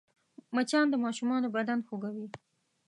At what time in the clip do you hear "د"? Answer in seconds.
0.89-0.95